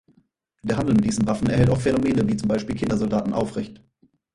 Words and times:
Der 0.63 0.77
Handel 0.77 0.95
mit 0.95 1.05
diesen 1.05 1.27
Waffen 1.27 1.47
erhält 1.47 1.69
auch 1.69 1.79
Phänomene 1.79 2.27
wie 2.27 2.35
zum 2.35 2.47
Beispiel 2.47 2.73
Kindersoldaten 2.75 3.33
aufrecht. 3.33 3.83